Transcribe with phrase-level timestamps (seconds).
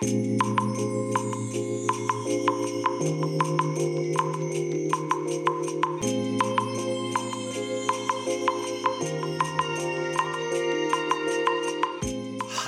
[0.00, 0.04] は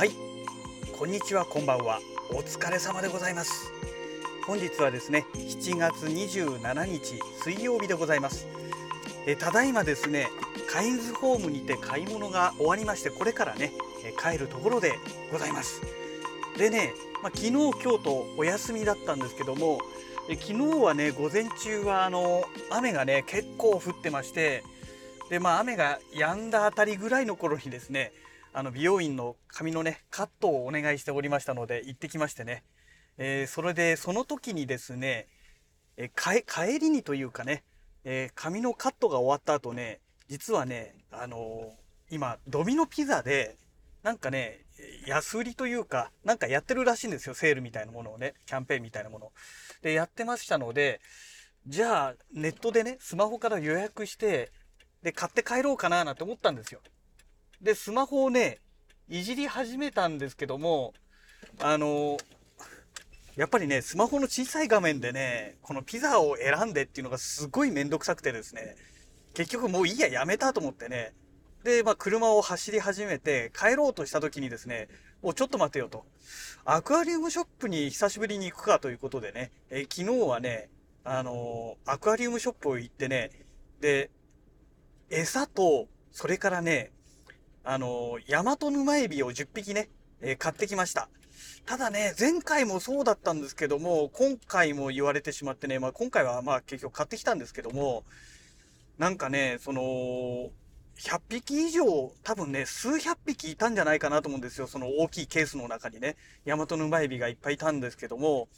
[0.05, 0.11] い。
[0.99, 2.01] こんにちはこんばんは。
[2.31, 3.73] お疲れ様でございます。
[4.45, 8.49] 本日はですね7月27日水曜日でございます。
[9.29, 10.27] えただいまですね
[10.69, 13.73] カインズホームにて買い物が終わりましてこれからね
[14.05, 14.99] え帰るところで
[15.31, 15.81] ございます。
[16.59, 16.93] でね、
[17.23, 19.79] まあ、昨日今日とお休みだったんですけども
[20.31, 24.63] え昨日はね午前中はあの雨がね結構降ってまして
[25.29, 28.13] でまあ雨が止んだあたりぐらいの頃にですね
[28.53, 32.63] あの美容院の髪のねカットをお願いしておりましたので行ってきましてね、
[33.19, 35.27] えー、それでその時にですね、
[35.97, 37.65] えー、帰りにというかね、
[38.05, 41.73] えー、髪のカットが終わった後ね実はねあの
[42.11, 43.57] 今ドミノピザで
[44.03, 44.61] なんかね
[45.07, 47.35] 安売りというかなんかやってるらしいんですよ。
[47.35, 48.35] セールみたいなものをね。
[48.47, 49.33] キャンペーンみたいなもの。
[49.83, 51.01] でやってましたので
[51.67, 54.51] じゃあネットでねスマホから予約して
[55.03, 56.81] で買って帰ろうかななんて思ったんですよ。
[57.61, 58.59] で、スマホをね、
[59.09, 60.95] いじり始めたんですけども、
[61.59, 62.17] あの
[63.37, 68.77] やっぱりね、スマホの小さい画面でね、このピザを選んでっていうのがすごいめんどくさくてですね、
[69.35, 71.13] 結局もういいや、やめたと思ってね、
[71.65, 74.89] で、まあ、車を走り始めて、帰ろうとした時にですね、
[75.23, 76.05] もうちょっと待てよと。
[76.65, 80.71] アクアリウムショップに久しぶりに行くかということでね、え昨日はね、
[81.05, 83.31] あのー、アクアリウムショップを行ってね、
[83.81, 84.11] で、
[85.11, 86.93] 餌と、それからね、
[87.65, 89.91] あの、ヤマトヌマエビを10匹ね、
[90.23, 91.09] え、買ってきました。
[91.67, 98.05] ただね、前回もそうだったんですけども、今回も言われてしまってね、まあ今回はまあ結局買ってきたんですけども、
[98.99, 100.51] なんかね、その、
[101.01, 104.67] 100匹以上、多分ね、数百匹いたんじゃないかなと思うんですよ。
[104.67, 108.49] その大きいケースの中にね、ヤマトヌマエビがいっぱいいたんですけども、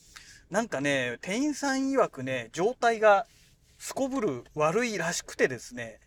[0.50, 3.26] なんかね、店員さん曰くね、状態が
[3.78, 6.00] すこぶる悪いらしくてですね、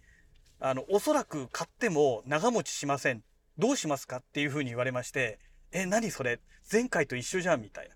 [0.60, 3.24] あの、おそらく買っても長持ちしません。
[3.58, 5.40] どうしますかっていうふうに言われまして、
[5.72, 6.42] え、何それ？
[6.70, 7.96] 前回と一緒じゃんみたいな。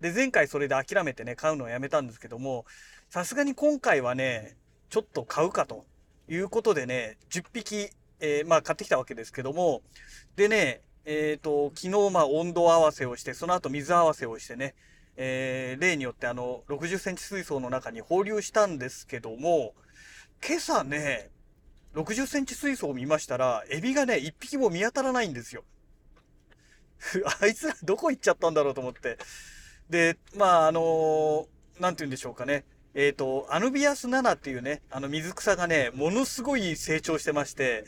[0.00, 2.64] で、前回それで諦めてね、買うのをやめたんですけども、
[3.10, 4.56] さすがに今回はね、
[4.88, 5.84] ちょっと買うかと。
[6.32, 9.82] いうことでね、10匹、えー、まあ買ってきたわけですけども、
[10.36, 14.74] でね、えっ、ー、と、昨日まあ温度合わせをして、その後水合わせをしてね、
[15.16, 19.74] えー、例によってあの、60センチ水槽の中に放流したんですけども、
[20.46, 21.30] 今朝ね、
[21.94, 25.64] 60センチ水槽を見ましたら、エビがね、1匹も見当たらないんですよ。
[27.40, 29.18] あいつらどこ行っちゃったんだろうと思って。
[29.90, 31.46] で、まあ、あのー、
[31.82, 32.64] なんて言うんでしょうかね。
[32.94, 37.84] えっ、ー、と、アヌビアス7っていうね、あの水草がね、ものすごい成長してまして、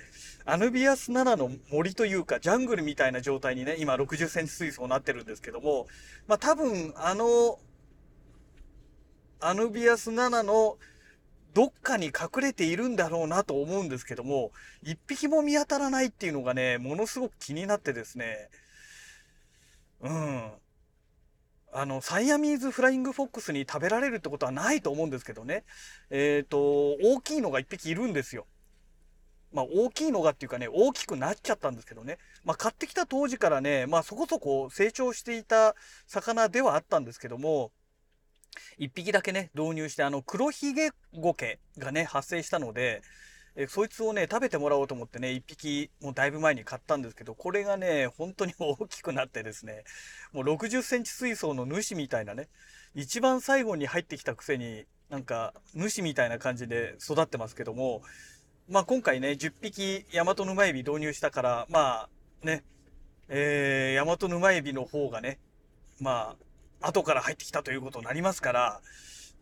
[0.46, 5.86] アヌビアス7の森というか、ジャングルみたいな状態にね、今60センチ水槽になってるんですけども、
[6.26, 7.58] まあ多分、あの、
[9.40, 10.78] アヌビアス7の
[11.52, 18.48] どっかに隠れているんだろうなと思うんですけども、一匹も見当たらないっていうのがね、ものすごく気になってですね、
[20.00, 20.52] うん。
[21.76, 25.64] あの、サイアミーズフライングフォックスに食べられるってことはないと思うんですけどね。
[26.08, 26.58] えっ、ー、と、
[27.02, 28.46] 大きいのが一匹いるんですよ。
[29.52, 32.18] まあ、大きいのがっていうかね、大きくなっちゃったんですけどね。
[32.44, 35.74] まあ、買ってきた当時からね、まあ、そこそこ成長していた
[36.06, 37.72] 魚ではあったんですけども、
[38.78, 43.02] 1匹だけね、導入して、あの、黒ひげゴケがね、発生したので、
[43.56, 49.84] えそいつをね、食べてもらおうと思ってね、1匹、もうだいぶ前に買ったんですけど、これがね、本当に大きくなってですね、
[50.32, 52.48] もう60センチ水槽の主みたいなね、
[52.94, 58.02] 一番最後に入ってきたくせに、なんか、主みたいな感じで育ってますけども、
[58.68, 62.08] まあ今回ね、10匹ヤマトヌマエビ導入したから、ま
[62.42, 62.64] あね、
[63.28, 65.38] えー、ヤマトヌマエビの方がね、
[66.00, 66.36] ま
[66.80, 68.80] あ、後から入ってきたということになりますから、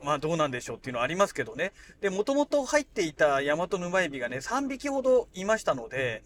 [0.02, 1.72] まあどうなんでしょうっていうのはありますけどね。
[2.00, 6.22] で、もともと入っていたヤマトヌマエビがね、3匹ほどいましたので、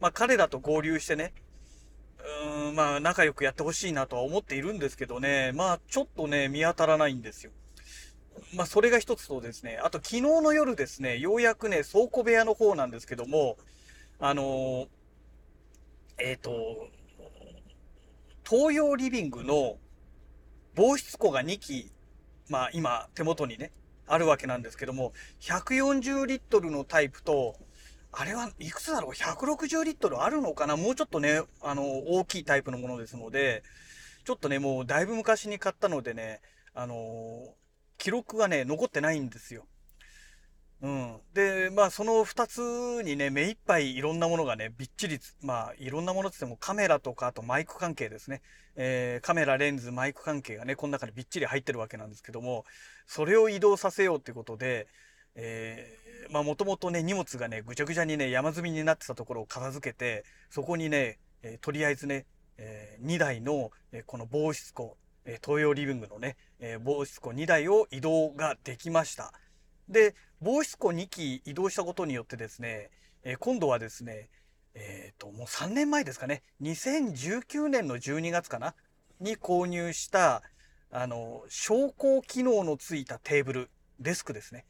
[0.00, 1.32] まあ彼らと合流してね、
[2.18, 7.52] うーん、まあ仲良くやってほしいなとは思っているんですけどね、まあちょっとね、見当たらないんですよ。
[8.54, 13.56] まあそれが一つとですね、あと昨日の夜ですね、ようやくね、倉庫部屋の方なんですけども、
[14.18, 14.88] あのー、
[16.18, 16.88] えっ、ー、と、
[18.48, 19.76] 東洋リビングの
[20.74, 21.90] 防湿庫が2機、
[22.50, 23.70] まあ今手元にね、
[24.06, 27.56] あるわけなんですけども、140リットルのタイプと、
[28.12, 30.76] あれはいくつだろう ?160 リットルあるのかな？
[30.76, 33.62] もうちょっとね、あの、大きいタイプのものですので、
[34.24, 36.40] ちょっとね、もうだいぶ昔に買ったのでね、
[36.74, 37.54] あの、
[37.98, 39.64] 記録がね、残ってないんですよ。
[40.82, 41.20] うん。
[41.34, 48.40] で、まあ、その2つにね、目いっぱいいろんなものがね、びっちり、まあ、いろんなものって言ってもカメラとか、あとマイク関係ですね。
[48.76, 52.64] えー、カメラ、レンズ、マイク関係がね、この中にびっちり入ってるわけなんですけども、
[53.06, 54.86] それを移動させようっていうことで、
[56.30, 62.26] もともとね、荷物がね、ぐちゃぐちゃにね、山積みになってたところを片付けて、そこにね、えー、とりあえずね、
[62.56, 69.32] えー、2台の、えこの防湿庫、え東洋リビングのね、え防湿庫2台を移動ができました。
[69.88, 72.90] で、防湿庫2機移動したことによってですね、
[73.24, 74.30] え今度はですね、
[74.74, 78.74] えっ、と、もう3年前ですかね、2019年の12月かな、
[79.20, 80.42] に購入した、
[80.90, 84.64] あの、昇降機能のついたテーブル、デスクですね。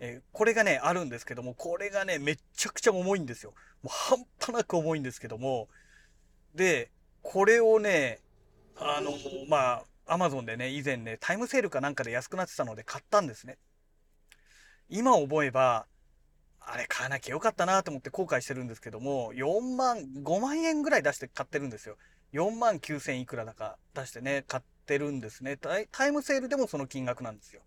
[0.00, 3.54] えー、これがね、あるんですけども、これがね、めちゃくちゃ重いんですよ。
[3.82, 5.68] もう半端なく重いんですけども、
[6.54, 6.90] で、
[7.22, 8.20] これをね、
[8.76, 9.12] あの、
[9.48, 13.56] まあ、アマゾンでね、以前ね、タイムセールかなんかで安くなってたので買ったんですね。
[14.88, 15.86] 今思えば、
[16.60, 21.96] あれ買わなきゃよかったなと思って後悔してるんですけども、4万、5万円ぐらい出して買ってるんですよ。
[22.32, 25.56] 4万9000いくらだか出してね、買ってるんですね。
[25.56, 27.62] タイムセールでもその金額なんですよ。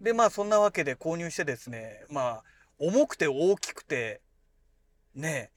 [0.00, 2.44] で、まあそんなわけで購入してですね、まあ、
[2.78, 4.20] 重くて大きくて、
[5.14, 5.50] ね、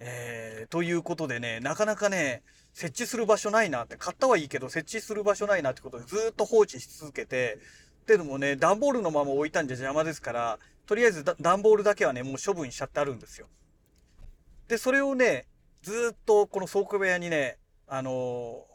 [0.00, 2.42] えー、ということでね、なかなかね、
[2.72, 7.58] 設置する場所ないなって、買ったはいいけど設置する場所ないなってことでずっと放置し続けて、
[8.04, 13.48] ってのもね、段ボールのまま置いたんじゃ邪魔ですから、とりあえず段ボールだけはね、もう処分しちゃってあるんですよ。
[14.68, 15.46] で、それをね、
[15.82, 17.56] ずっとこの倉庫部屋にね、
[17.88, 18.66] あの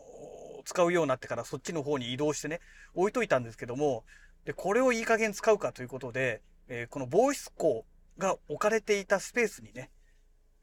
[0.62, 2.60] ー、使うようになってからそっちの方に移動してね、
[2.96, 4.04] 置いといたんですけども、
[4.46, 7.86] で、これをいい加減使うかということで、えー、この防湿庫
[8.18, 9.92] が置かれていたスペースにね、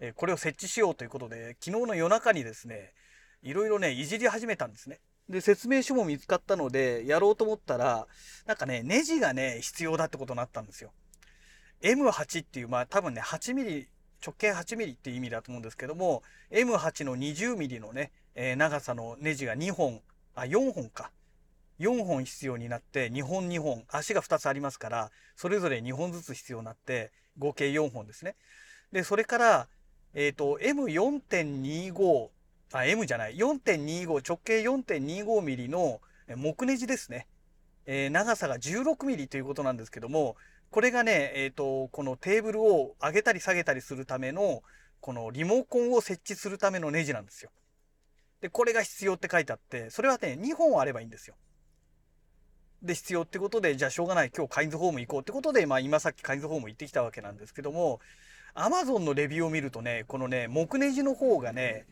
[0.01, 2.93] えこれを設置しようということで、昨日の夜中にですね、
[3.43, 5.01] いろいろね、いじり始めたんですね。
[5.29, 8.07] で、説明書も見つかったので、やろうと思ったら、
[8.47, 10.93] なんかね、ネジがね、必要だってことになったんですよ。
[11.83, 13.89] M8 っていう、まあ多分ね、8ミリ、
[14.25, 20.01] 直径8ミリっていう意味だと思うんですけども、M8 の20ミリのね、えー、長さのネジが2本、
[20.35, 21.11] あ、4本か。
[21.79, 28.37] 4本必要になって、2本2本、足が2つありますから、それぞれ2本ずつ必要になって、合計4本ですね。
[28.93, 29.69] で、それから、
[30.15, 32.31] えっ、ー、と、M4.25、
[32.81, 37.27] あ、M じゃない、4.25、直径 4.25mm の木ネジですね。
[37.87, 40.37] えー、長さが 16mm ということなんですけども、
[40.71, 44.63] これがね、えっ、ー、と、このテーブルを上げたり下げたりするための、
[45.01, 47.51] このリモコンを設置するためのネジなんですよ。
[48.41, 51.37] で、これが必要って書いてあって、それはね、2本あればいいんですよ。
[52.83, 58.01] で、必要ってことで、じゃあしょうがない、今日カインズホーム行こうってことで、まあ今さっきカインズホーム行ってきたわけなんですけども、
[58.55, 61.87] アマゾンのレビューを見るとね、このね、木ネジの方がね、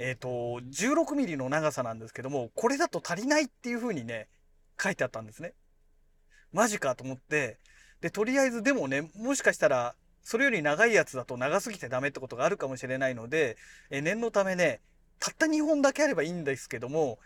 [0.00, 4.28] えっ、ー、と、16ミリの長さなんですけども、これだと足りないっていう風にね、
[4.82, 5.52] 書いてあったんですね。
[6.52, 7.58] マジかと思って、
[8.00, 13.58] で、とりあえずでもね、もしかしたら、それより長いやつだと長すぎてダメってことがあるかもしれないので、
[13.90, 14.80] え念のためね、
[15.18, 17.18] たった2本だけあればいいんですけども、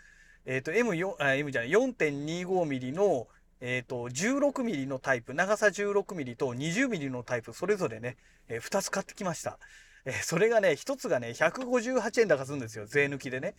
[0.45, 3.27] えっ、ー、と、M4、あ、M じゃない、4.25ミリの
[3.61, 8.17] えっ、ー、と、16ミリのタイプ、長さ16ミリと20ミリのタイプ、それぞれね、
[8.49, 9.59] えー、2つ買ってきました。
[10.05, 13.55] え、それがね、1つがね、158円高するんですよ、税抜きでね。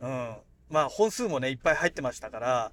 [0.00, 0.36] うん。
[0.70, 2.72] まあ、本数もね、いっぱい入ってましたから、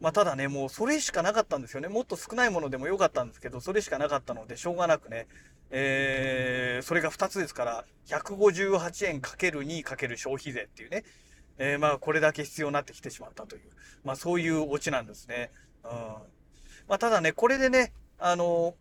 [0.00, 1.88] まあ、ただね、もうそれしかなかったんですよね。
[1.88, 5.26] もっと少ないものでもよかったんですけど、それしかなかったので、しょうがなくね、
[5.70, 11.04] えー、それが2つですから、158円 ×2× 消費税っていうね、
[11.58, 13.62] えー、まあ、これだけ必要になってきてしまったという、
[14.04, 15.50] まあ、そういうオチなんですね。
[15.84, 15.90] うん。
[16.88, 18.74] まあ、ただね、これでね、あの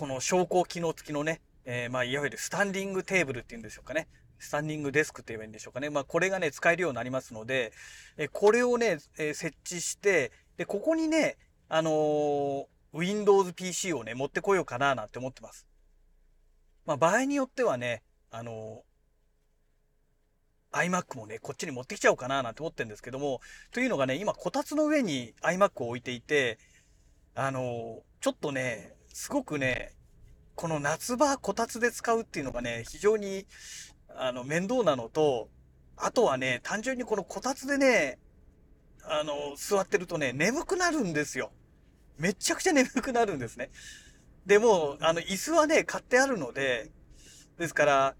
[0.00, 4.08] この昇降機能付きのね、えー、まあ、いわゆるスタンディングテーブルっていうんでしょうかね。
[4.38, 5.90] スタンディングデスクって言えばいいんでしょうかね。
[5.90, 7.74] まあ、これがね、使えるようになりますので、
[8.16, 11.36] えこれをね、え設置して、で、ここにね、
[11.68, 15.66] あのー、Windows PC をね、持ってこようかななんて思ってます。
[16.86, 18.82] まあ、場合によってはね、あの
[20.72, 26.58] iMac もね、こっちに持ってきちゃおうかななんて思ってるんですけども、というのがね、今、こたつの上に iMac を置いていて、
[27.34, 29.92] あの、ちょっとね、すごくね、
[30.54, 33.46] この夏場こたつで使うっていうのがね、非常に、
[34.08, 35.48] あの、面倒なのと、
[35.96, 38.18] あとはね、単純にこのこたつでね、
[39.04, 41.52] あの、座ってるとね、眠くなるんですよ。
[42.18, 43.70] めちゃくちゃ眠くなるんですね。
[44.46, 46.90] でも、あの、椅子はね、買ってあるので、
[47.58, 48.14] ですから、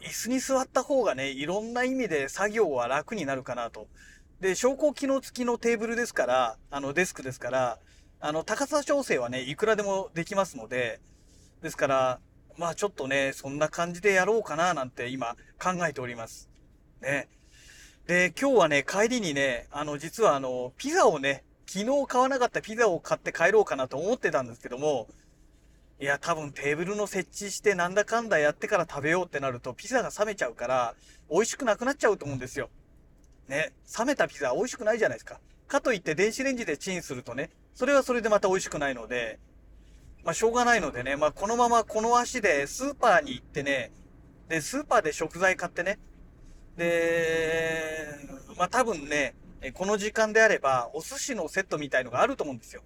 [0.00, 3.88] 椅子に座った方がね、いろんな意味で作業は楽になるかなと。
[4.40, 7.78] で、昇降機能付きのテーブルですから、あのデスクですから、
[8.24, 11.00] あの高さ調整はね、いくらでもできますので、
[11.60, 12.20] ですから、
[12.56, 16.48] まあちょっとね、そんな感じでやろうかななんて今考えております。
[17.00, 17.28] ね。
[18.06, 25.08] で、今日はね、帰りにね、あの、実はあの、ピザをね、昨日買わなかったピザを買って帰ろうかなと思ってたんですけども、
[25.98, 30.94] いや、多分テーブルの設置してなんだかんだやってから食べようってなると、ピザが冷めちゃうから、
[31.28, 32.70] 美味しくなくなっちゃうと思うんですよ。
[33.48, 35.40] ね、冷めたピザ美味しくないじゃないですか。
[35.66, 39.38] かといって電子レンジでチンするとね、それはそれでまた美味しくないので、
[40.24, 43.92] まあしょうがないのでね、まあこのままこの足でスーパーに行ってね、
[44.48, 45.98] で、スーパーで食材買ってね、
[46.76, 48.06] で、
[48.56, 49.34] まあ多分ね、
[49.74, 52.82] この時間であればお寿司のセットみたいのがあると思うんですよ。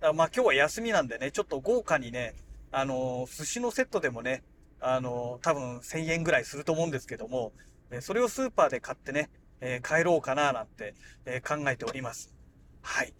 [0.00, 2.34] だからまあ今日は休みなんでね、ちょっと豪華にね、
[2.70, 4.42] あの、寿司のセットでもね、
[4.80, 7.52] あの、多分1000円ぐらいすると思うんですけども、
[8.00, 12.34] それをスーパーで買ってね、えー、帰ろうかななんて、え考えております。
[12.82, 13.14] はい。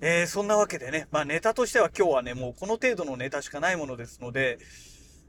[0.00, 4.58] えー、そんなわけでね、まあネタとしては今日はね、もうこの程度のネタしかないものですので、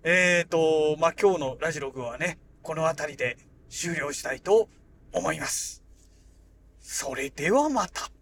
[0.03, 3.37] えっ、ー、と、まあ今日のラジログはね、この辺りで
[3.69, 4.69] 終了したいと
[5.11, 5.83] 思います。
[6.79, 8.14] それではまた。